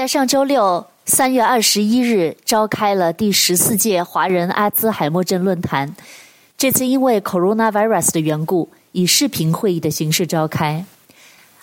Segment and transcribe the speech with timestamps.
[0.00, 5.94] 在上周六，三月二十一日，召开了第十四届华人阿兹海默症论坛。
[6.56, 10.86] 这次因为 coronavirus 的缘故，以视频会议的形式召开。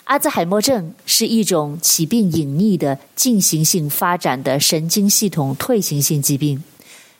[0.04, 6.62] 阿兹海默症是一种起病隐匿的进行性发展的神经系统退行性疾病，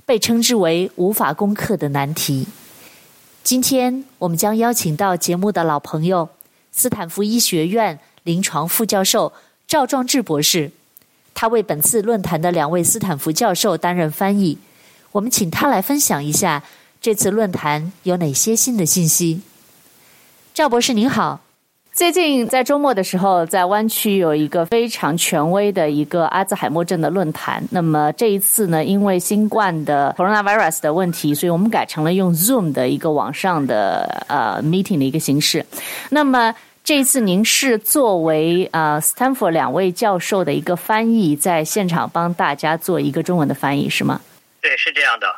[0.07, 2.47] 被称之为无法攻克的难题。
[3.43, 6.29] 今天我们将邀请到节目的老朋友，
[6.71, 9.33] 斯坦福医学院临床副教授
[9.67, 10.71] 赵壮志博士。
[11.41, 14.59] 他为本次论坛的两位斯坦福教授担任翻译，
[15.13, 16.65] 我们请他来分享一下
[17.01, 19.41] 这次论坛有哪些新的信息。
[20.53, 21.39] 赵博士您好，
[21.93, 27.63] 最近在周末的时候，在湾区有一个非常权威的一个阿兹海默症的论坛。
[27.71, 35.65] 那么这一次呢，因为新冠的 coronavirus 的问题，所以我们改成了用 Zoom 的一个网上的呃 meeting 的一个形式。
[36.11, 36.53] 那么
[36.89, 44.19] 这一次您是作为呃斯坦福两位教授的一个翻译，在现场帮大家做一个中文的翻译，是吗？
[44.63, 45.37] 对，是这样的。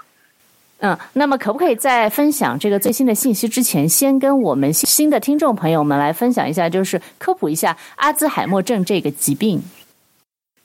[0.79, 9.61] 嗯，那么可不可以在分享这个最新的信息之前，先跟我们新的听众朋友们来分享一下，就是科普一下阿兹海默症这个疾病？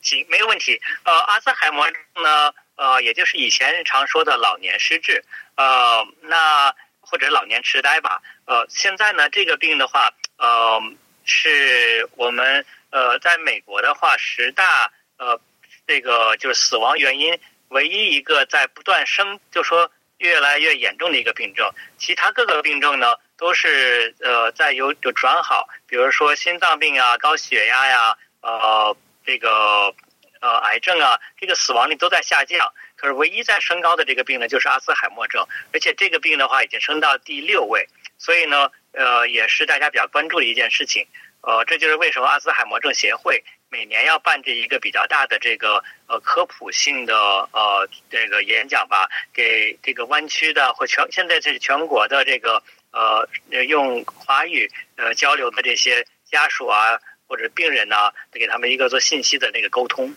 [0.03, 0.79] 行，没有问题。
[1.03, 5.23] 呃，阿兹海默症呢，呃，也就是以前常说的老年失智，
[5.55, 8.21] 呃，那或者老年痴呆吧。
[8.45, 10.11] 呃，现在呢，这个病的话。
[10.37, 10.81] 呃，
[11.23, 15.39] 是我们呃，在美国的话，十大呃，
[15.87, 21.69] 这个就是死亡原因唯一一个在不断升，就说越来越严重的一个病症。
[21.97, 29.93] 其他各个病症呢，都是呃在有有转好，比如说心脏病啊、高血压呀、呃，这个
[30.41, 32.73] 呃癌症啊，这个死亡率都在下降。
[32.95, 38.69] 可是唯一在升高的这个病呢，就是阿兹海默症，而且这个病的话已经升到第六位，所以呢。
[38.97, 41.05] 呃，也是大家比较关注的一件事情，
[41.41, 47.13] 呃，这就是为什么阿兹海默症协会每年要办这一个比较大的这个呃科普性的
[47.51, 53.27] 呃这个演讲吧，给这个湾区的或全现在是全国的这个呃
[53.65, 56.97] 用华语呃交流的这些家属啊
[57.27, 60.15] 或者病人呢，给他们一个做信息的那个沟通。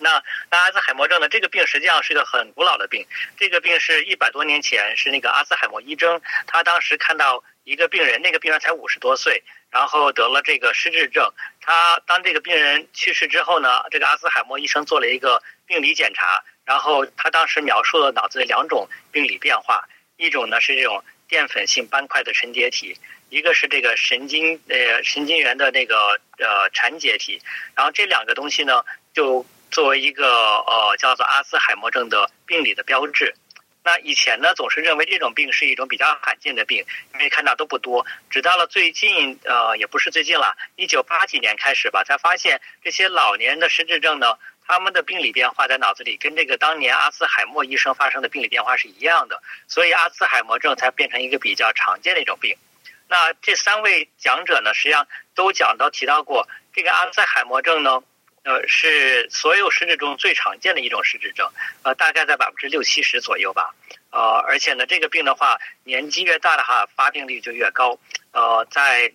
[0.00, 1.28] 那那阿兹海默症呢？
[1.28, 3.06] 这个病实际上是个很古老的病。
[3.36, 11.30] 这个病是一百多年前是那个阿兹海默医生，他当时看到一个病人，那个病人才五十多岁，然后得了这个失智症。
[11.60, 22.96] 他当这个病人去世之后呢，这个阿兹海默医生做了一个病理检查，然后他当时描述了脑子的两种病理变化，一种呢是这种淀粉性斑块的沉结体，
[23.28, 27.40] 一个是这个神经呃神经元的那个呃缠结体，
[27.76, 29.44] 然后这两个东西呢就。
[29.70, 33.34] 作为一个呃叫做阿兹海默症的病理的标志，
[33.82, 38.04] 那以前呢总是认为这种病是一种比较罕见的病，因为看到都不多。
[38.28, 44.36] 直到了最近呃也不是最近了，一九八几年开始吧，才发现这些老年人的失智症呢，
[44.66, 52.56] 他们的病理变化在脑子里跟这个当年阿兹海默医生发生的病理变化是一样的，所以阿兹海默症才变成一个比较常见的一种病。
[53.08, 58.02] 那这三位讲者呢，实际上都讲到提到过这个阿兹海默症呢。
[58.42, 61.46] 呃，是所有失智中最常见的一种失智症，
[61.82, 63.74] 呃，大概在百分之六七十左右吧。
[64.10, 67.98] 呃，而且呢，这个病的话，年纪越大的话，发病率就越高。
[68.32, 69.12] 呃，在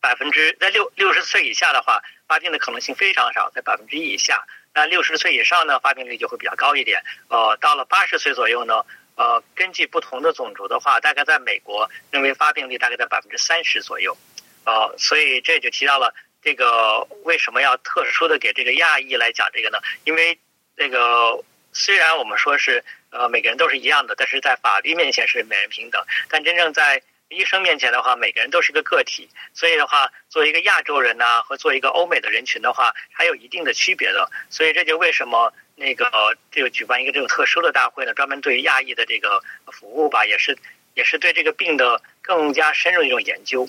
[0.00, 4.46] 百分之在六六十岁以下的话，发病的可能性非常少，在百分之一以下。
[4.72, 7.02] 那六十岁以上呢，发病率就会比较高一点。
[7.28, 14.16] 呃，到了八十岁左右呢，呃，根据不同的种族的话，大概在美国认为发病率大概在百分之三十左右。
[14.64, 16.14] 呃，所以这就提到了。
[16.48, 19.78] 这个为什么要特殊的给这个亚裔来讲这个呢？
[20.04, 20.38] 因为
[20.78, 21.44] 这个
[21.74, 29.28] 虽然我们说是呃每个人都是一样的，但是在法律面前是每人平等，但真正在医生面前的话，每个人都是一个个体。
[29.52, 34.30] 所以的话，作为一个亚洲人呢，和做一个欧美的人群的话，还有一定的区别的。
[34.48, 36.10] 所以这就为什么那个
[36.50, 38.14] 这个举办一个这种特殊的大会呢？
[38.14, 39.38] 专门对于亚裔的这个
[39.70, 40.56] 服务吧，也是
[40.94, 43.68] 也是对这个病的更加深入一种研究。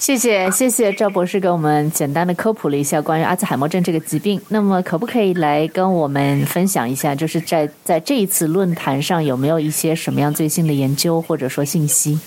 [0.00, 4.40] 谢谢谢谢赵博士给我们简单的科普了一下关于阿兹海默症这个疾病。
[4.48, 12.18] 那么，可不可以来跟我们分享一下，就是在在这一次论坛上有没有一些什么样最新的研究或者说信息？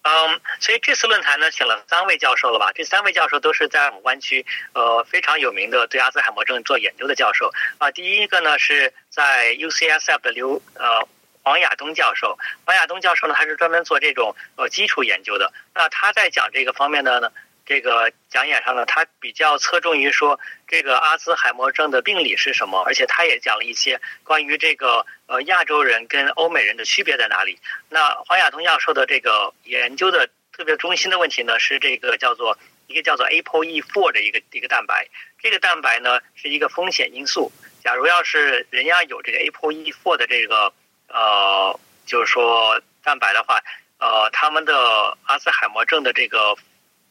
[0.00, 2.72] 嗯，所以这次论坛呢，请了三位教授了吧？
[2.74, 7.90] 这三位教授都是在我们湾区呃非常有名的对阿兹海默症做研究的教授啊。
[7.90, 11.06] 第一个呢是在 UCSF 的刘呃。
[11.42, 15.52] 黄亚东教授，黄亚东教授呢，他是专门做这种呃基础研究的。
[15.74, 17.32] 那他在讲这个方面的呢，
[17.64, 27.58] 这个讲演上呢，他比较侧重于说这个阿兹海默症的病理是什么，而且他也讲了一些关于这个呃亚洲人跟欧美人的区别在哪里。
[27.88, 32.58] 那黄亚东教授的这个研究的特别中心的问题呢，是这个叫做
[32.88, 35.06] 一个叫做 ApoE4 的一个一个蛋白。
[35.40, 37.52] 这个蛋白呢是一个风险因素。
[37.84, 40.72] 假如要是人家有这个 ApoE4 的这个
[41.08, 43.60] 呃，就是说蛋白的话，
[43.98, 46.56] 呃，他们的阿兹海默症的这个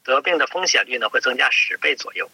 [0.04, 2.30] 得病的风险率呢会增加十倍左右。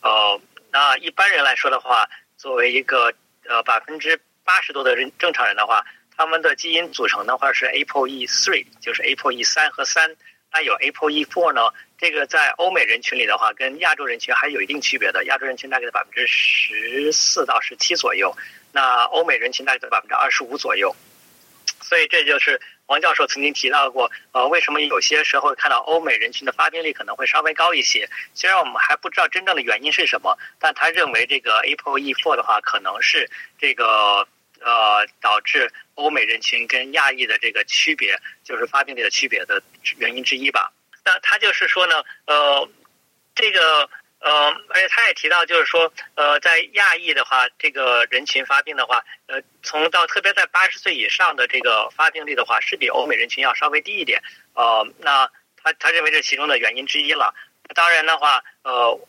[0.00, 3.12] 呃，那一般人来说的话，作为一个
[3.48, 5.84] 呃百分之八十多的人正常人的话，
[6.16, 10.16] 他们的基因组成的话是 ApoE3，就是 ApoE 三和三。
[10.50, 11.60] 那有 ApoE4 呢？
[11.98, 15.24] 这个在欧美人群里的话，跟亚洲人群还有一定区别的。
[15.24, 18.34] 亚洲人群大概在百分之十四到十七左右，
[18.72, 20.94] 那欧美人群大概在百分之二十五左右。
[21.82, 28.08] 所以这就是王教授曾经提到过，呃，为什么有些时候看到欧美人群的发病率可能会稍微高一些？
[28.34, 33.28] 虽然我们还不知道真正的原因是什么，但他认为这个 ApoE4 的话，可能是
[33.58, 34.26] 这个
[34.60, 39.62] 呃导致欧美人群跟亚裔的这个区别，就是发病率的区别的
[39.96, 40.72] 原因之一吧。
[41.04, 42.68] 那他就是说呢，呃，
[43.34, 43.88] 这个
[44.20, 54.22] 呃，而且他也提到，就是说，呃，在亚裔的话，这个人群发病的话，呃，从到特别在八十岁以上的这个发病率的话，是比欧美人群要稍微低一点。
[54.54, 55.30] 呃，那
[55.62, 57.34] 他他认为这其中的原因之一了。
[57.74, 59.00] 当然的话，呃，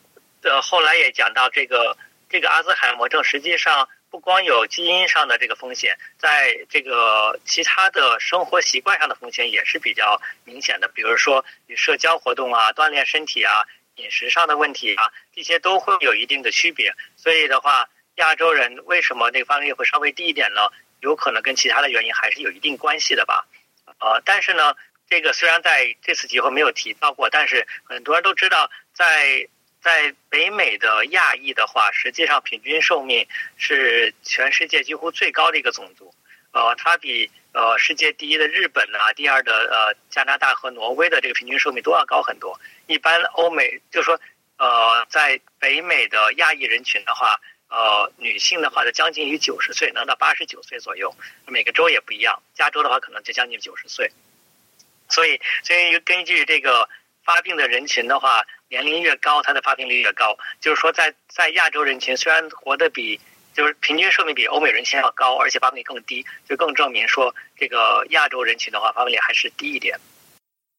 [0.44, 1.98] 呃，后来也讲到这个
[2.30, 3.90] 这个阿兹海默症实际上。
[4.12, 10.88] 不光有基因上的这个风险，在这个其他的生活习惯上的风险也是比较明显的。
[10.88, 13.62] 比如说，与社交活动啊、锻炼身体啊、
[14.00, 15.04] 饮食上的问题啊，
[15.36, 16.94] 这些都会有一定的区别。
[17.16, 20.62] 所以的话，亚洲人为什么那个发病率会稍微低一点呢？
[21.02, 23.46] 有可能跟其他的原因还是有一定关系的吧。
[24.00, 24.76] 呃，但是呢，
[25.10, 29.48] 这个虽然在这次集会没有提到过，但是很多人都知道在。
[29.82, 33.26] 在北美的亚裔的话，实际上平均寿命
[33.56, 36.14] 是全世界几乎最高的一个种族。
[36.52, 42.60] 呃，它比呃世界第一的日本啊，第二的呃加拿大和挪威的这个平均寿命都要高很多。
[42.88, 44.20] 一般欧美就是说，
[44.58, 51.14] 呃，在北美的亚裔人群的话，呃，女性的话就将近于九十岁，能到八十九岁左右。
[51.46, 54.12] 每个州也不一样，加州的话可能就将近九十岁。
[55.10, 56.88] 所以，所以根据这个
[57.24, 58.46] 发病的人群的话。
[58.72, 60.38] 年龄越高，它的发病率越高。
[60.62, 63.20] 就是说在，在在亚洲人群虽然活得比
[63.60, 70.00] 就是平均寿命比欧美人群要高，而且发病率更低，就更证明说这个亚洲人群的话，发病率还是低一点。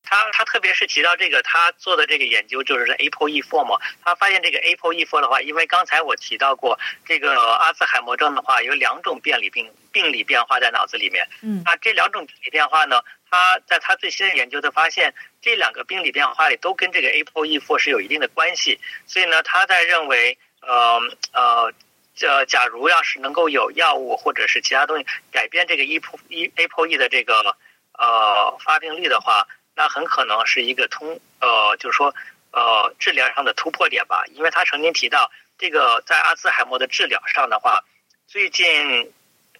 [0.02, 11.28] 他他特别是提到这个，他做的这个研究就是 ApoE4 嘛，他发现这个 ApoE4 的话，因为刚才我提到过，这个阿兹海默症的话有两种病理病病理变化在脑子里面。
[11.42, 13.02] 嗯，那这两种病理变化呢？
[13.30, 20.98] 他在他最新的研究，的发现这两个病理变化里都跟这个 ApoE4 是有一定的关系，所以呢，他在认为，呃
[21.32, 21.72] 呃，
[22.20, 27.56] 这假如要是能够有药物或者是其他东西改变这个 ApoE ApoE 的这个
[27.98, 32.14] 呃发病率的话，那很可能是一个通呃，就是说
[32.52, 37.82] 呃治疗上的突破点吧，因为他曾经提到这个在阿兹海默的治疗上的话，
[38.26, 39.10] 最近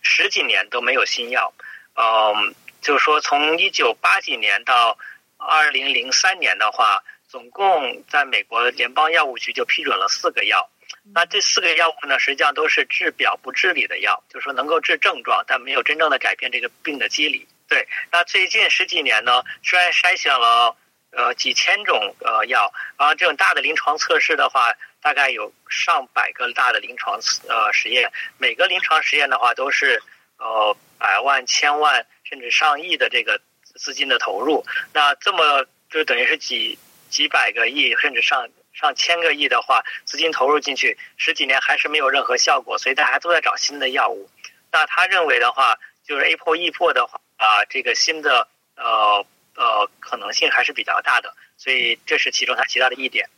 [0.03, 1.55] 十几年都没有新药，
[1.95, 2.55] 嗯、呃。
[2.83, 4.97] 就是说，从一九八几年到
[5.37, 10.67] 二零零三年的话，总共在美国联邦药物局就批准了四个药。
[11.15, 17.47] 那这四个药物呢，实际上都是治表不治里的药，就是说能够治症状，但没有真正的改变这个病的机理。
[17.69, 20.77] 对，那最近十几年呢，虽然筛选了
[21.13, 30.03] 呃几千种呃药，然后这种大的临床测试的话，大概有上百个大的临床呃实验，每个临床实验的话都是
[30.39, 32.07] 呃百万、千万。
[32.23, 33.41] 甚至上亿的这个
[33.75, 44.29] 资金的投入，那这么就等于是几几百个亿，甚至上上千个亿的话，资金投入进去十几年还是没有任何效果，所以大家都在找新的药物。
[44.73, 45.75] 那他认为的话，
[46.07, 48.47] 就是 A 破 E 破的话啊，这个新的
[48.77, 49.25] 呃
[49.57, 53.29] 呃可能性还是比较大的，所以这是其中他提到的一点。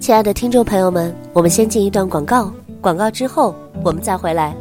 [0.00, 3.54] 亲爱的听众朋友们，我们先进一段广告，广告之后
[3.84, 4.56] 我们再回来。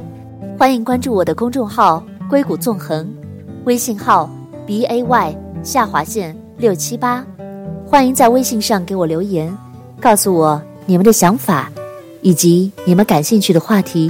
[0.60, 3.10] 欢迎关注我的公众号“硅谷纵横”。
[3.66, 4.30] 微信号
[4.68, 7.26] b a y 下划线六七八，
[7.88, 9.58] 欢迎在微信上给我留言，
[10.02, 11.70] 告诉我你们的想法，
[12.22, 14.10] 以及你们感兴趣的话题。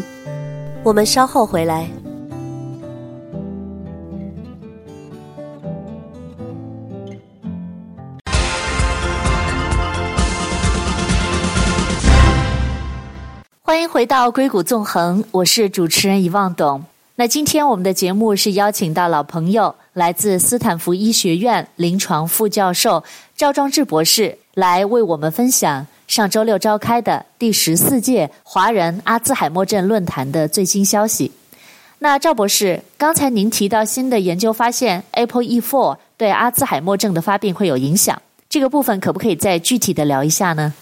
[0.83, 1.89] 我们稍后回来。
[13.63, 16.83] 欢迎回到硅谷纵横，我是主持人遗忘董。
[17.15, 23.03] 那今天我们的节目是邀请到老朋友，来自斯坦福医学院临床副教授
[23.35, 31.31] 赵庄志博士，来为我们分享上周六召开的第十四届华人阿兹海默症论坛的最新消息。
[31.99, 40.73] 那赵博士，刚才您提到新的研究发现，ApoE4 对阿兹海默症的发病会有影响，这个部分可不可以再具体的聊一下呢？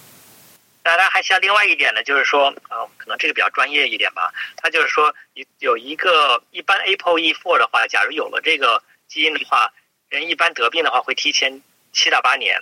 [0.81, 4.31] 当然还需要另外一点呢，就是说，呃，可能这个比较专业一点吧。
[4.55, 5.13] 它就是说，
[5.60, 9.72] 有一个一般 APOE4 的话，假如有了这个基因的话，
[10.10, 12.55] 人一般得病的话会提前七到八年。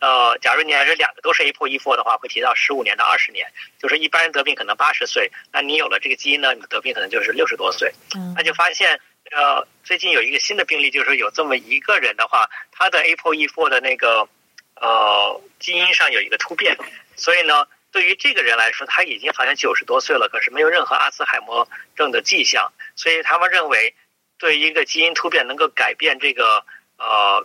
[0.00, 3.46] 呃，假如你还是两个都是 APOE4 的话，会提到十五年到二十年。
[3.78, 7.92] 就是一般人得病可能八十岁，那你有了这个基因呢，你得病可能就是六十多岁。
[8.14, 9.00] 嗯，那就发现，
[9.32, 14.28] 呃，最近有一个新的病例，就是有这么一个人的话，他的 APOE4 的那个
[14.76, 16.76] 呃基因上有一个突变。
[17.16, 22.72] 所以呢，对于这个人来说，他已经好像九十多岁了，可是没有任何阿兹海默症的迹象。
[22.94, 23.94] 所以他们认为，
[24.38, 26.64] 对于一个基因突变能够改变这个
[26.98, 27.44] 呃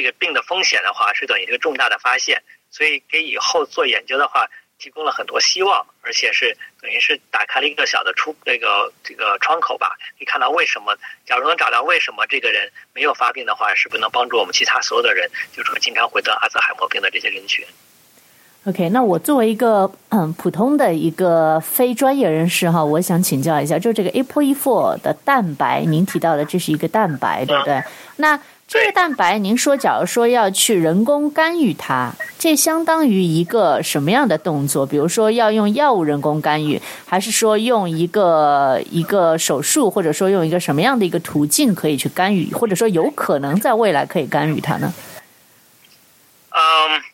[0.00, 2.40] 这个病的风险的话，是等于一个重大的发现。
[2.70, 4.46] 所以给以后做研究的话，
[4.78, 9.96] 提供了很多希望，而且是等于是打开了一个小的出那个这个窗口吧。
[10.16, 17.66] 可以看到为什么，假如能找到为什么这个人没有发病的话，是不是能帮助我们其他所有的人，就是说经常会得阿兹海默病的这些人群。
[18.66, 27.82] OK，那我作为一个嗯普通的一个非专业人士哈，我想请教一下，就这个 APOE4 的蛋白，您提到的这是一个蛋白，对不对？
[28.16, 34.84] 那这个蛋白，您说假如说要去人工干预它，这相当于一个什么样的动作？
[34.84, 44.92] 比如说要用药物人工干预，还是说用一个一个手术，或者说用一个什么样的一个途径可以去干预，或者说有可能在未来可以干预它呢？
[46.50, 47.07] 嗯。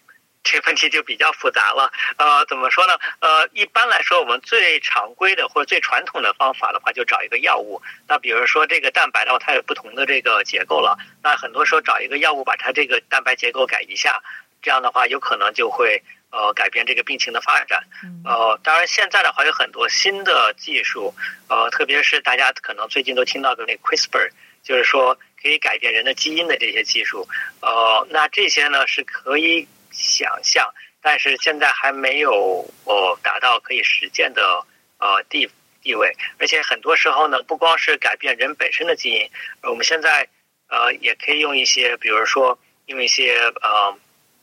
[0.45, 2.93] 这个问题就比较复杂了，呃，怎么说呢？
[3.21, 7.81] 呃，一般来说，我们最常规的或者最传统的方法的话，就找一个药物。
[8.07, 10.99] 那比如说这个蛋白的话，它有不同的这个结构了。
[11.23, 14.23] 那很多时候找一个药物把它这个蛋白结构改一下，
[14.61, 17.83] 这样的话有可能就会呃改变这个病情的发展。
[18.27, 21.15] 呃，当然现在的话有很多新的技术，
[21.49, 24.29] 呃，特别是大家可能最近都听到的那 CRISPR，
[24.63, 27.27] 就是说可以改变人的基因的这些技术。
[27.63, 29.67] 呃，那这些呢是可以。
[29.95, 34.67] 想象，但是现在还没有呃达到可以实践的
[34.99, 35.49] 呃地
[35.81, 39.31] 地位，而且很多时候呢，不光是改变人本身的基因，
[39.63, 40.29] 我们现在
[40.69, 43.97] 呃也可以用一些，比如说用一些呃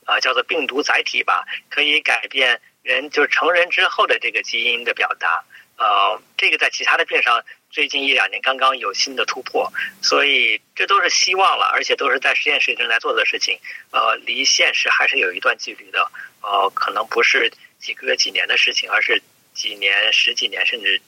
[0.05, 5.43] 呃叫做病毒载体吧，可以改变人就是成人之后的这个基因的表达，
[5.81, 7.43] 呃，这个在其他的病上。
[7.71, 9.71] 最近一两年刚刚有新的突破，
[10.01, 13.57] 所以这都是希望了，而且都是在实验室正在做的事情。
[13.91, 16.05] 呃，离现实还是有一段距离的。
[16.41, 19.23] 呃，可能不是几个月、几年的事情，而是
[19.53, 21.01] 几年、十几年甚至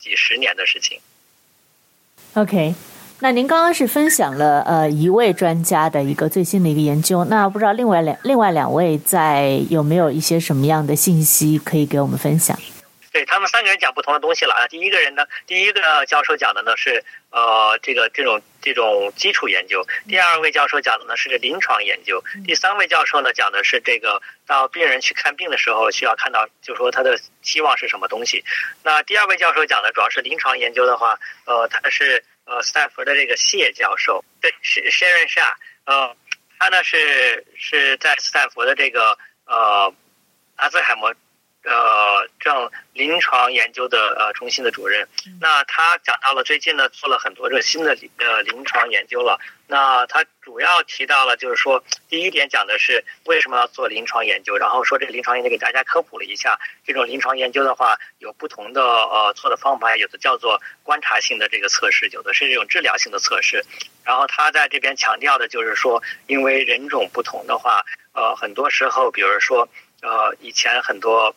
[0.00, 0.98] 几十年的事情。
[2.34, 2.74] OK，
[3.20, 12.58] 那您刚刚是分享了呃一位专家的一个最新的一个研究，那不知道另外两另外两位在有没有一些什么样的信息可以给我们分享？
[13.18, 14.68] 对，他们三个人讲不同的东西了啊。
[14.68, 28.44] 第一个人呢，第一个教授讲的呢是呃这个这种这种基础研究，第二位教授讲的呢是临床研究，第三位教授呢讲的是这个到病人去看病的时候需要看到，就说他的期望是什么东西。
[28.84, 35.54] 那第二位教授讲的主要是临床研究的话，呃，他是呃斯坦福的这个谢教授，对，是 Sharon Shah，
[35.86, 36.16] 呃，
[36.60, 39.92] 他呢是是在斯坦福的这个呃
[40.54, 41.12] 阿兹海默。
[41.64, 45.06] 呃，这样临床研究的呃中心的主任，
[45.40, 49.38] 那他讲到了最近呢做了很多这新的呃临床研究了。
[49.66, 63.62] 那他主要提到了就是说，第一点讲的是为什么要做临床研究，然后说这个临床研究给大家科普了一下，这种临床研究的话有不同的呃做的方法，有的叫做观察性的这个测试，有的是这种治疗性的测试。
[64.04, 69.68] 然后他在这边强调的就是说，因为人种不同的话，呃，很多时候，比如说
[70.00, 71.34] 呃以前很多。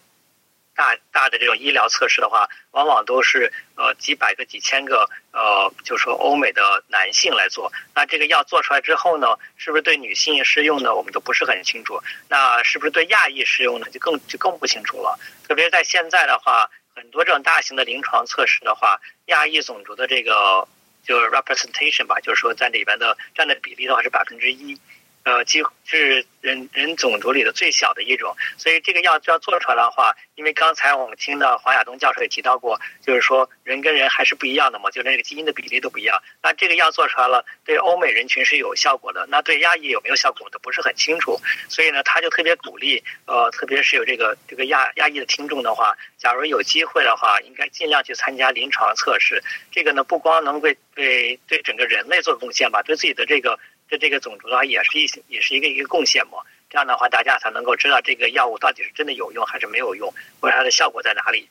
[0.76, 7.72] 大大的这种医疗测试的话，往往都是呃几百个、几千个呃，就是说欧美的男性来做。
[7.94, 10.96] 那这个药做出来之后呢，是不是对女性适用呢？
[10.96, 12.02] 我们都不是很清楚。
[12.30, 13.88] 那是不是对亚裔适用呢？
[13.92, 15.20] 就更就更不清楚了。
[15.48, 20.68] 特别是在现在的话，很多这种大型的临床测试的话，亚裔种族的这个
[21.06, 24.80] 就是 representation 吧，就是说在里边的占的比例的话是百分之一。
[25.24, 36.20] 呃，几乎是人人种族里的最小的一种，所以这个药要做出来的话，因为刚才我们听到黄亚东教授也提到过，就是说人跟人还是不一样的嘛，就连这个基因的比例都不一样。
[36.42, 41.40] 那这个药做出来了，对欧美人群是有效果的，那对亚裔有没有效果，都不是很清楚。
[41.70, 49.44] 所以呢，他就特别鼓励，呃，特别是有这个这个亚亚裔的听众的话，假如有机会的话，应该尽量去参加临床测试。
[49.72, 53.60] 这个呢，不光能为对对整个人类做贡献吧，对自己的这个。
[53.92, 56.38] 这这个种族的话，也是一也是一个一个贡献嘛。
[56.70, 61.50] 这样的话，大家才能够知道这个药物到底是真的有用还是没有用，或者它的效果在哪里。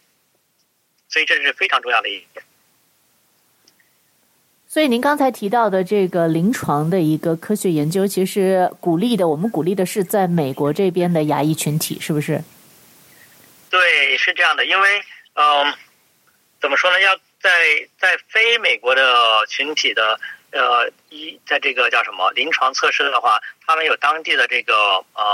[1.10, 2.42] 所以这是非常重要的一点。
[4.66, 12.42] 所以您刚才提到的这个临床的一个科学研究，其实鼓励的，我们鼓励的是在美国这边的牙医群体，是不是？
[13.68, 15.00] 对，是这样的，因为
[15.34, 15.74] 嗯、呃，
[16.60, 17.00] 怎么说呢？
[17.00, 17.50] 要在
[17.98, 20.18] 在非美国的群体的
[20.52, 25.24] 呃一，在这个叫什么临床测试的话，他们有当地的这个嗯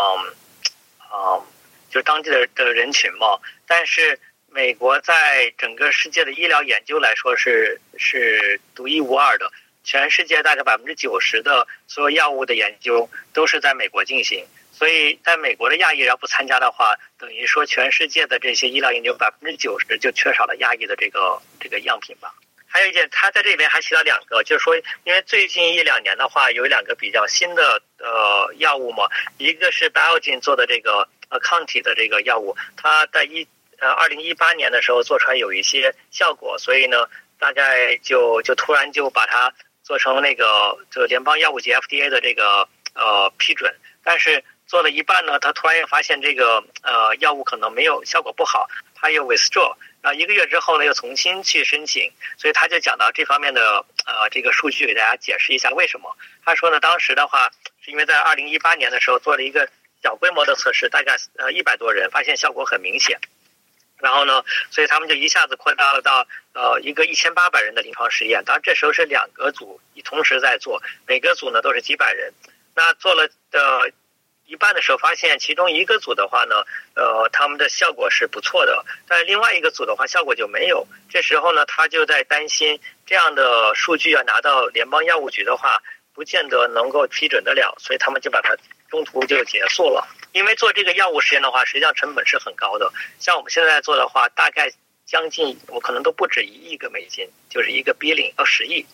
[1.00, 1.46] 嗯、呃呃，
[1.90, 4.18] 就当地的的人群嘛，但是。
[4.48, 9.52] 美国在整个世界的医疗研究来说是是独一无二的，
[9.84, 22.32] 全世界大概百分之九十的所有药物的研究都是在美国进行，所以在美国的亚裔要不参加的话，等于说全世界的这些医疗研究百分之九十就缺少了亚裔的这个这个样品吧。
[22.76, 33.48] 还有一点，他在这里面还提到两个，就是说，因为最近一两年的话，有两个比较新的呃药物嘛，一个是 Biogen 做的这个呃抗体的这个药物，它在一。
[33.78, 37.06] 呃，二零一八年的时候做出来有一些效果，所以呢，
[37.38, 39.52] 大概就就突然就把它
[39.82, 43.70] 做成那个就联邦药物局 FDA 的这个呃批准，
[44.02, 48.66] 但是做了一半呢，他突然又发现这个呃药物可能没有效果不好，
[48.96, 56.16] 他又 withdraw，然后一个月之后呢又重新去申请，所以他就讲到这方面的呃这个数据给大家解释一下为什么。
[56.44, 57.50] 他说呢，当时的话
[57.80, 59.68] 是因为在二零一八年的时候做了一个
[60.02, 63.18] 小规模的测试，大概呃一百多人，发现效果很明显。
[63.98, 68.44] 然后呢，所以他们就一下子扩大了到呃一个一千八百人的临床实验。
[68.44, 72.32] 当然这时候是两个组同时在做，每个组呢都是几百人。
[72.74, 73.90] 那做了的
[74.46, 80.86] 一半的时候，发现其中一个组的话呢，呃他们的效果是不错的，但另外一个组的话效果就没有。
[81.10, 85.82] 这时候呢，他就在担心这样的数据要拿到联邦药物局的话，
[86.14, 88.56] 不见得能够批准得了，所以他们就把它
[88.88, 90.06] 中途就结束了。
[90.32, 92.92] 因为做这个药物实验的话，实际上成本是很高的。
[93.18, 94.70] 像我们现在做的话，大概
[95.04, 98.86] 将近我可能都不止一亿个美金，就是一个 billion 到十亿，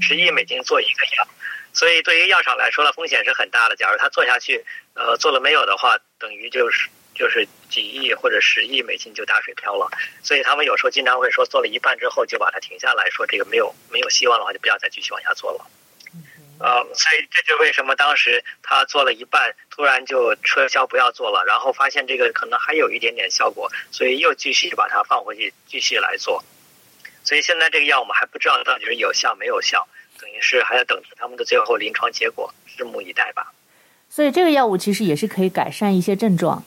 [0.00, 1.28] 十亿美金做一个药。
[1.72, 3.76] 所以对于药厂来说呢，风险是很大的。
[3.76, 9.88] 假如他做下去，呃，做了没有的话，等于就是就是几亿或者十亿美金就打水漂了。
[10.22, 15.66] 所以他们有时候经常会说，做了一半之后就把它停下来说，这个没有没有希望的话，就不要再继续往下做了。
[16.58, 26.44] 呃，所以这就为什么当时他做了一半，突然就撤销不要做了，然后发现这个可能还有一点点效果，所以又继续把它放回去继续来做。
[27.24, 29.88] 所以现在这个药我们还不知道到底是有效没有效，
[30.20, 33.52] 等于是还要等着他们的最后临床结果，拭目以待吧。
[34.08, 36.62] 所以这个药物其实也是可以改善一些症状。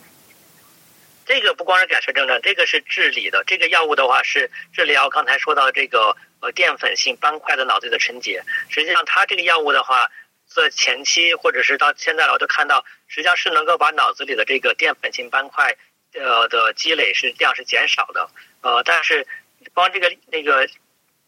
[1.25, 3.43] 这个不光是改善症状，这个是治理的。
[3.45, 6.15] 这个药物的话是治疗刚才说到这个。
[6.43, 8.37] 呃，淀粉性斑块的脑子里的沉积，
[8.67, 10.11] 实际上它这个药物的话，
[10.45, 15.73] 在前期或者是到现在，我都看到，实际上是能够把脑子里的这个淀粉性斑块，
[16.15, 19.25] 呃的积累是量是减少的，呃，但是
[19.73, 20.67] 光这个那个。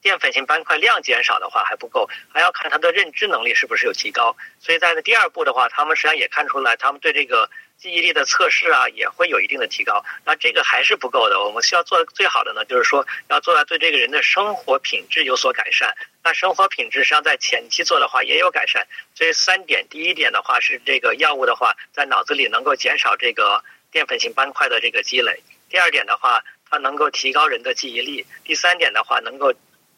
[0.05, 4.37] 淀粉性斑块量减少的话还不够，还要看他的认知能力是不是有提高。
[4.59, 10.05] 所以在第二步的话，他们实际上也看出来，他们对这个记忆力的测试啊也会有一定的提高。
[10.23, 15.91] 那这个还是不够的，我们需要做最好的呢，就是说要做到对这个人的生活品质有所改善。
[16.23, 18.85] 那生活品质实际上在前期做的话也有改善。
[19.15, 25.41] 所以三点，第一点的话是这个药物的话在脑子里能够减少这个淀粉性斑块的这个积累。
[25.67, 28.23] 第二点的话，它能够提高人的记忆力。
[28.43, 29.51] 第三点的话，能够。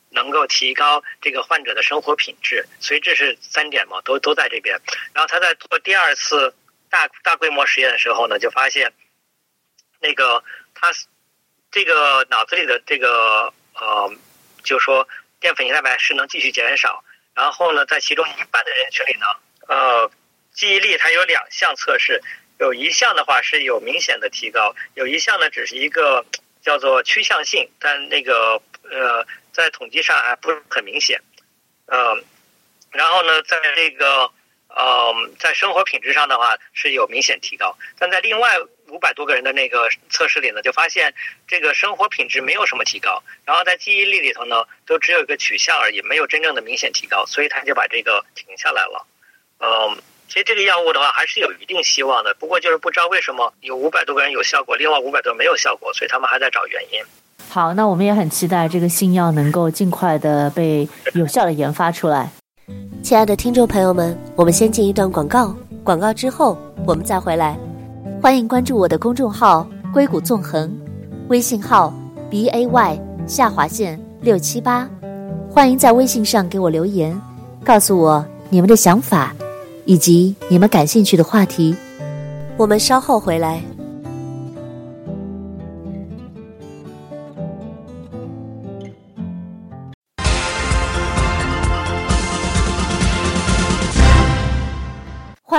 [0.10, 4.80] 能够提高这个患者的生活品质，所以这是三点嘛，都都在这边。
[5.14, 6.56] 然后他在做第二次
[6.90, 8.94] 大大规模实验的时候呢，就发现
[10.00, 10.44] 那个
[10.74, 10.92] 他
[11.72, 14.12] 这个脑子里的这个呃，
[14.64, 15.08] 就说
[15.40, 17.04] 淀粉性蛋白是能继续减少。
[17.36, 19.26] 然后呢，在其中一半的人群里呢，
[19.68, 20.12] 呃，
[20.54, 22.22] 记忆力它有两项测试，
[22.60, 26.26] 有一项的话是有明显的提高，有一项呢只是一个
[26.62, 29.28] 叫做趋向性，但那个呃。
[29.58, 31.20] 在统计上还不是很明显，
[31.88, 32.24] 嗯，
[32.92, 34.30] 然后呢，在这个
[34.70, 41.12] 嗯，在生活品质上的话是有明显提高，但在另外五百多个人的那个测试里呢，就发现
[41.48, 49.08] 这个生活品质没有什么提高，然后在记忆力里头呢，都只有一个取向而已，没有真正的明显提高，所以他就把这个停下来了。
[49.58, 57.04] 嗯，其实这个药物的话还是有一定希望的，不过就是不知道为什么有五百多个人有效果，另外五百多没有效果，所以他们还在找原因。
[57.58, 62.30] 好，那我们也很期待这个新药能够尽快的被有效的研发出来。
[63.02, 67.58] 亲爱的听众朋友们，我们先进一段广告，广告之后我们再回来。
[68.22, 70.72] 欢迎关注我的公众号“硅谷纵横”，
[71.30, 71.92] 微信号
[72.30, 74.88] b a y 下划线六七八。
[75.50, 77.20] 欢迎在微信上给我留言，
[77.64, 79.34] 告诉我你们的想法
[79.86, 81.76] 以及你们感兴趣的话题。
[82.56, 83.60] 我们稍后回来。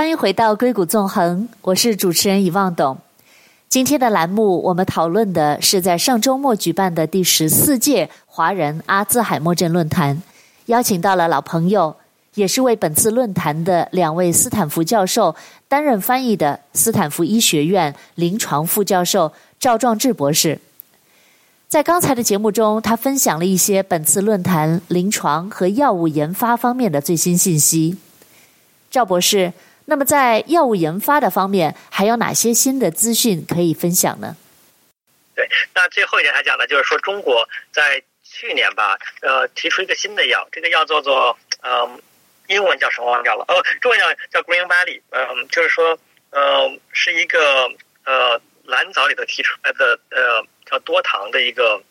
[0.09, 2.97] 欢迎回到硅谷纵横，我是主持人遗望董。
[3.69, 10.19] 今天的栏目，我们讨论的是在上周末举办的第十四届华人阿兹海默症论坛，
[10.65, 11.95] 邀请到了老朋友，
[12.33, 15.35] 也是为本次论坛的两位斯坦福教授
[15.67, 20.59] 担任翻译的斯坦福医学院临床副教授赵壮志博士。
[21.67, 27.95] 在刚才的节目中，他分享了一些本次论坛临床和药物研发方面的最新信息。
[28.89, 29.53] 赵博士。
[29.89, 34.37] 那么，在药物研发的方面，还有哪些新的资讯可以分享呢？
[35.35, 42.01] 对，那最后一点还讲的就是说，中国在去年吧，呃，提出一个新的药，这个药叫做，嗯、呃，
[42.47, 45.97] 英文叫什么忘掉了，哦，中文叫叫 Green Valley，嗯、呃，就是说，
[46.29, 47.67] 呃，是一个
[48.05, 51.81] 呃蓝藻里头提出来的，呃，叫多糖的一个，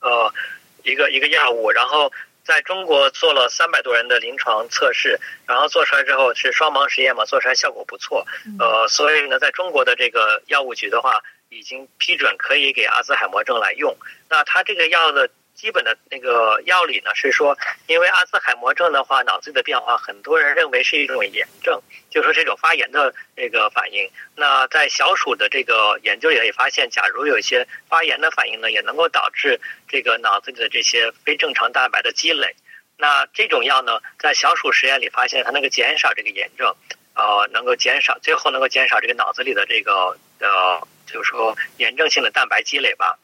[0.00, 0.34] 呃，
[0.82, 2.10] 一个一个药物，然后。
[2.44, 8.26] 在中国做了三百多人的临床测试，然后做出来之后是双盲实验嘛，做出来效果不错，
[8.58, 13.96] 呃，所以呢，在中国的这个药物局的话，已经批准可以给阿兹海默症来用。
[14.28, 15.28] 那它这个药的。
[15.54, 24.10] 基本的那个药理呢，是说，因为阿兹海默症的话，脑子里的变化，很多人认为是一种炎症，就是说这种发炎的这个反应。
[24.34, 32.54] 那在小鼠的这个研究里也发现，假如有一些发炎的反应呢，也能够导致这个脑子里的这些非正常蛋白的积累。
[32.96, 36.74] 那这种药呢，在小鼠实验里发现，它能够减少这个炎症，
[37.14, 43.18] 呃，能够减少，最后能够减少这个脑子里的这个呃，就是说炎症性的蛋白积累吧。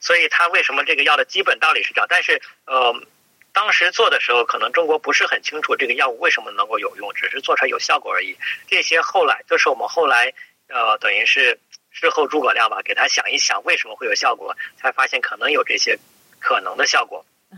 [0.00, 2.06] 所以它为什么这个药的基本道理是这样？
[2.08, 2.92] 但是呃，
[3.52, 8.36] 当时做的时候，可能中国不是很清楚这个药物为什么能够有用，只是做出来有效果而已。
[8.66, 10.32] 这些后来就是我们后来
[10.68, 11.58] 呃，等于是
[11.90, 15.98] 事后诸葛亮吧，给他想一想为什么会有效果，才发现可能有这些
[16.40, 17.24] 可能的效果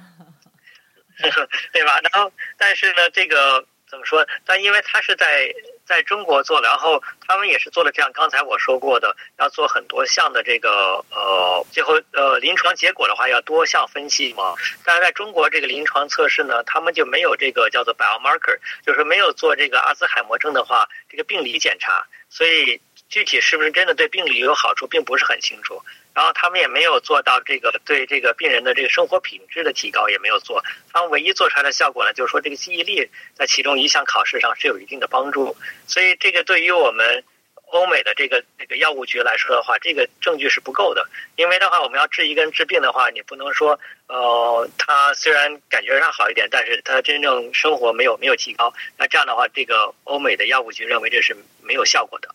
[1.73, 2.01] 对吧？
[2.03, 4.27] 然后但是呢，这个怎么说？
[4.45, 5.55] 但因为它是在。
[5.93, 8.11] 在中国做，然后他们也是做了这样。
[8.15, 14.55] 刚才我说过的，要做很多项的这个呃，最后呃临床结果的话要多项分析嘛。
[14.87, 25.83] 但是在中国这个临床测试呢，他们就没有这个叫做 biomarker，就是没有做这个阿兹海默症的话这个病理检查，所以具体是不是真的对病理有好处，并不是很清楚。
[26.15, 30.63] 然后他们也没有做到这个对这个病人的这个生活品质的提高，也没有做。
[30.93, 35.57] 他们唯一做出来的效果呢，就是说这个记忆力在其中一项考试上是有一定的帮助。
[35.87, 37.25] 所以这个对于我们
[37.73, 41.09] 欧美的这个这个药物局来说的话，这个证据是不够的。
[41.37, 48.71] 因为的话，我们要治一个人治病的话，你不能说呃，他虽然感觉上好一点，但是他真正生活没有没有提高。
[48.99, 52.29] 那这样的话，这个欧美的药物局认为这是没有效果的，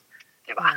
[0.48, 0.76] 对吧？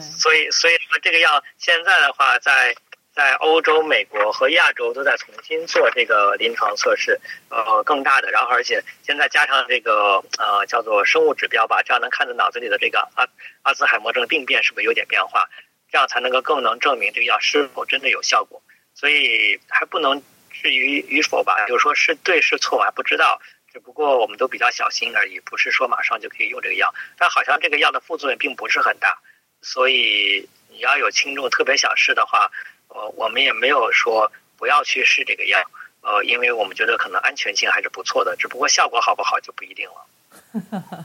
[0.00, 2.74] 所以，所以说这个药现在的话，在
[3.12, 13.26] 在欧洲、美国和亚洲都在重新做这个临床测试，呃，更大的，然后而且现在加上这个呃叫做生物指标吧，这样能看到脑子里的这个阿
[13.62, 15.48] 阿兹海默症病变是不是有点变化，
[15.90, 18.62] 这样才能够更能证明这个药是否真的有效果。
[18.94, 23.40] 所以还不能至于与否吧，就是说是对是错我还不知道，
[23.72, 26.94] 只不过我们都比较小心而已，不是说马上就可以用这个药。
[27.16, 29.18] 但好像这个药的副作用并不是很大。
[29.60, 32.50] 所以你要有轻重特别想试的话，
[32.88, 35.58] 呃，我们也没有说不要去试这个药，
[36.00, 41.04] 呃，因为我们觉得可能安全性还是不错的，只不过效果好不好就不一定了。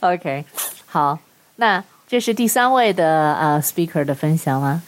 [0.00, 0.44] OK，
[0.86, 1.18] 好，
[1.56, 4.82] 那这是第三位的呃 speaker 的分享吗？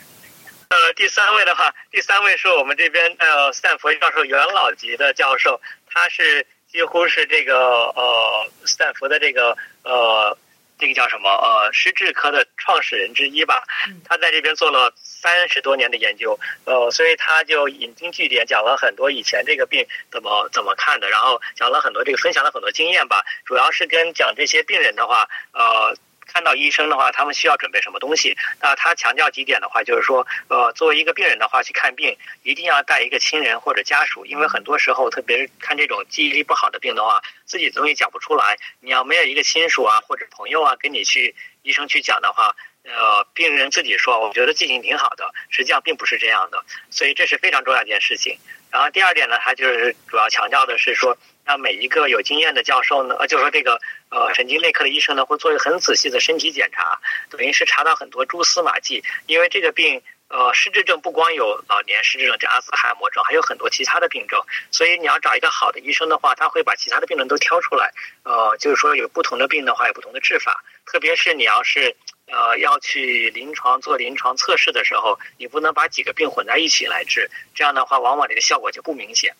[0.68, 10.36] 呃，第三位的话，第三位是我们这边呃斯坦福教授元老级的教授，他是几乎是这个呃斯坦福的这个呃。
[10.82, 11.30] 这个叫什么？
[11.30, 13.62] 呃，失智科的创始人之一吧。
[14.04, 23.22] 他在这边做了三十多年的研究，呃，所以他就引经据典，讲了很多以前这个病怎么怎么看的，然后讲了很多这个分享了很多经验吧。
[23.44, 25.96] 主要是跟讲这些病人的话，呃。
[26.32, 28.34] 看到医生的话，他们需要准备什么东西？
[28.60, 38.56] 那他强调几点的话，就是说，呃，作为一个病人的话，去看病一定要带一个亲人或者家属，因为很多时候，特别是看这种记忆力不好的病的话，自己东西讲不出来。
[38.80, 46.64] 你要没有一个亲属啊或者朋友啊跟你去医生去讲的话，呃，病人自己说，我觉得记性挺好的，实际上并不是这样的。
[46.90, 48.38] 所以这是非常重要一件事情。
[48.70, 51.18] 然后第二点呢，他就是主要强调的是说。
[51.44, 57.00] 让每一个有经验的教授呢，呃，就是说这个呃神经内科的医生呢，会做一个很仔细的身体检查，
[57.30, 59.02] 等于是查到很多蛛丝马迹。
[59.26, 64.40] 因为这个病，呃，失智症不光有老年失智症，这阿兹海默症还有很多其他的病症。
[64.70, 67.92] 所以你要找一个好的医生的话，他会把其他的病症都挑出来。
[68.22, 70.62] 呃，就是说有不同的病的话，有不同的治法。
[70.86, 79.34] 特别是你要是呃要去临床做临床测试的时候，你不能把几个病混在一起来治，这样的话往往这个效果就不明显。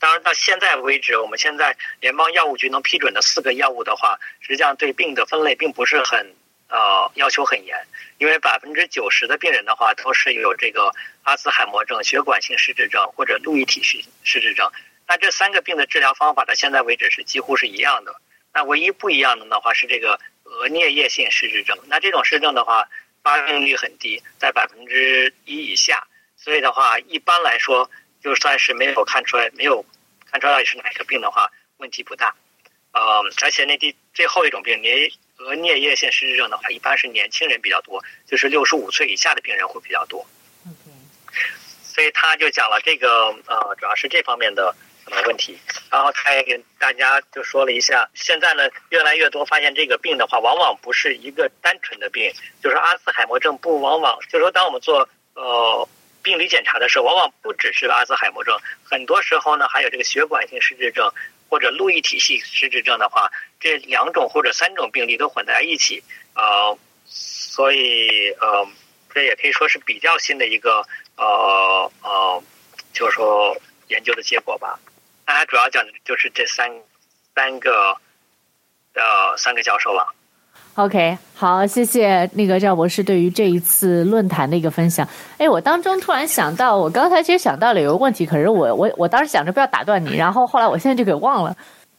[0.00, 6.34] 当然到现在为止，我们现在联邦药物局能批准的四个药物的话，实际上对病的分类并不是很
[6.68, 7.76] 呃要求很严，
[8.18, 10.92] 因为百分之九十的病人的话都是有这个
[11.24, 14.70] 阿兹海默症、血管性失智症或者路易体失失智症。
[15.06, 18.14] 那这三个病的治疗方法到现在为止是几乎是一样的。
[18.52, 21.76] 那唯一不一样的的话是这个额颞叶性失智症。
[21.86, 22.88] 那这种失智症的话，
[23.22, 26.06] 发病率很低，在百分之一以下。
[26.36, 27.90] 所以的话，一般来说，
[28.28, 29.82] 就算是没有看出来，没有
[30.30, 32.34] 看出来到底是哪个病的话，问题不大。
[32.92, 40.26] 呃，而且那第最后一种病，颞额颞叶性失智症的话，一般是年轻人比较多，就是六十五岁以下的病人会比较多。
[40.66, 41.32] Okay.
[41.82, 45.58] 所以他就讲了这个呃，主要是这方面的呃问题。
[45.90, 52.30] 然后他也给大家就说了一下，现在呢，越来越多发现这个病的话，往往不是一个单纯的病，
[52.62, 55.88] 就是阿兹海默症不往往就是说，当我们做呃。
[56.28, 61.10] 病理检查的时候，往往不只是阿兹海默症，很多时候呢，还有这个血管性失智症
[61.48, 68.68] 或者路易体系失智症的话，这两种或者三种病例都混在一起，呃，所以呃，
[69.14, 70.84] 这也可以说是比较新的一个
[71.16, 72.42] 呃呃，
[72.92, 74.78] 就是说研究的结果吧。
[75.24, 76.70] 大家主要讲的就是这三
[77.34, 77.96] 三个
[78.92, 80.14] 呃三个教授了。
[80.78, 85.04] OK，好，谢谢那个赵博士对于这一次论坛的一个分享。
[85.36, 91.56] 哎，我当中突然想到，我刚才其实想到了有个问题，可是我我我当时想着不要打断你，然后后来我现在就给忘了。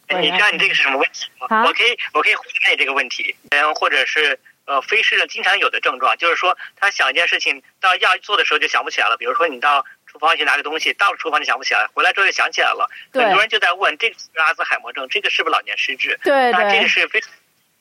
[0.07, 1.47] 你知道你这个是什么问题吗？
[1.49, 3.35] 啊、我可以我可以回答你这个问题。
[3.49, 9.17] 嗯，或者是呃，非失智经常有的症状，就是说他想一件事情到要做的时候就想不起来了。
[9.17, 12.89] 比如说你到厨房去拿个东西，到了厨房就想不起来，回来之后就想起来了。
[13.11, 13.25] 对。
[13.25, 16.17] 很多人就在问，这个是阿兹海默症，这个是不是老年失智？
[16.23, 16.51] 对对。
[16.53, 17.29] 那这个是非常。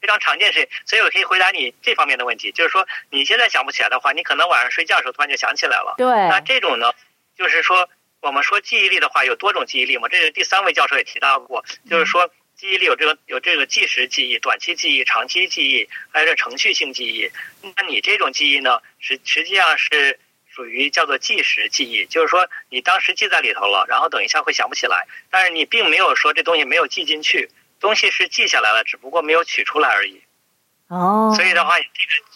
[0.01, 5.95] 非常常见的事情，所以我可以回答你这方面的问题，就是说你现在想不起来的话，你可能晚上睡觉的时候突然就想起来了。
[5.99, 6.07] 对。
[6.07, 6.93] 那这种呢，
[7.37, 7.89] 就是说
[8.21, 17.31] 我们说记忆力的话有多种记忆力嘛，这是第三位教授也提到过，就是说记忆力有这个有这个即时记忆、短期记忆、长期记忆，还有这程序性记忆。
[17.77, 27.49] 那你这种记忆呢，实实际上是属于叫做即时记忆，就是说你当时记在里头了，然后等一下会想不起来，但是你并没有说这东西没有记进去。
[27.81, 30.23] 东西是记下来了，只不过没有取出来而已。
[30.89, 31.91] 哦，所以的话，这个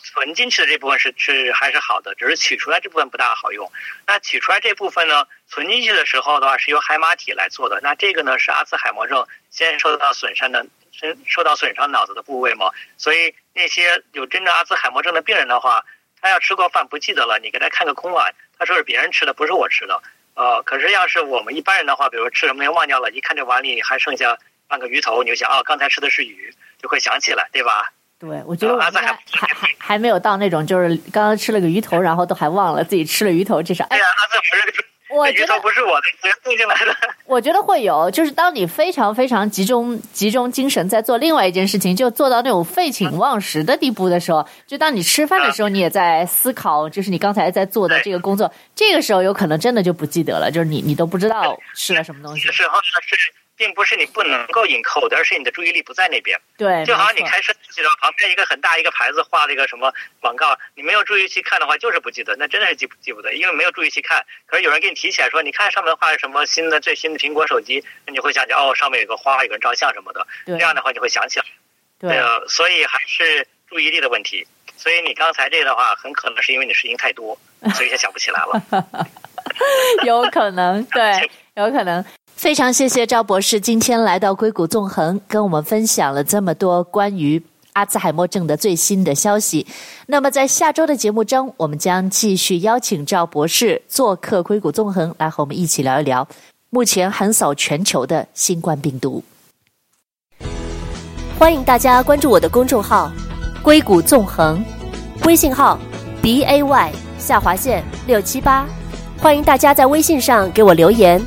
[0.04, 3.72] 存进去的这部分是是还是好的，只是取出来这部分不大好用。
[4.06, 7.80] 那取出来这部分呢，存进去的时候的话是由海马体来做的。
[7.82, 12.70] 那这个呢是阿兹海默症先受到损伤的，受受到损伤脑子的部位嘛。
[12.98, 15.82] 所以那些有真正阿兹海默症的病人的话，
[16.20, 20.02] 他要吃过饭不记得了，你给他看个空碗，他说是别人吃的，不是我吃的。
[20.34, 24.38] 呃，可是要是我们一般人的话，比如吃什么忘掉了，一看这碗里还剩下。
[24.72, 27.92] 半个鱼头，你就想哦，刚才吃的是鱼，就会想起来，对吧？
[28.18, 29.18] 对，我觉得我还还
[29.76, 36.06] 还没有到那种，就是刚刚吃了个鱼头，然后都还忘了自己吃了鱼头，这是哎呀，阿不是，我觉得不是我的，
[36.42, 36.96] 送进来的。
[37.26, 52.48] 我觉得会有，就是当你非常非常集中集中精神在做另外一件事情，就做到那种废寝忘食的地步的时候，就当你吃饭的时候，你也在思考，就是你刚才在做的这个工作，这个时候有可能真的就不记得了，就是你你都不知道吃了什么东西。
[53.56, 56.38] 并不是你不能够 encode，而是你的注意力不在那边。
[56.56, 64.24] 对，就好像你开车记得旁边一个很大一个牌子画了一个什么广告，你没有注意去看的话，就是不记得，那真的是记不记不得，因为没有注意去看。
[64.46, 71.46] 可是有人给你提起来说，你看上面画的什么新的最新的苹果手机，那你会想起哦，上面有个花，有个人照相什么的，这样的话你会想起来。
[71.98, 74.46] 对，呃，所以还是注意力的问题。
[74.76, 77.38] 所以你刚才这个的话，很可能是因为你事情太多，
[77.74, 79.06] 所以才想不起来了。
[80.04, 82.04] 有可能，对， 有可能。
[82.42, 87.40] 非常谢谢赵博士今天来到硅谷纵横，跟我们分享了这么多关于
[87.74, 89.64] 阿兹海默症的最新的消息。
[90.06, 96.26] 那么在下周的节目中，我们将继续邀请赵博士做客硅谷纵横，来和我们一起聊一聊
[96.70, 99.22] 目前横扫全球的新冠病毒。
[101.38, 103.12] 欢迎大家关注我的公众号
[103.62, 104.60] “硅谷纵横”，
[105.26, 105.78] 微信号
[106.20, 108.66] b a y 下划线六七八。
[109.20, 111.24] 欢迎大家在微信上给我留言。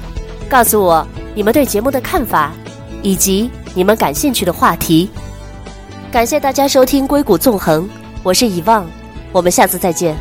[0.49, 2.51] 告诉我你们对节目的看法，
[3.01, 5.09] 以及你们感兴趣的话题。
[6.11, 7.83] 感谢大家收听《硅谷纵横》，
[8.23, 8.85] 我是遗忘，
[9.31, 10.15] 我们下次再见。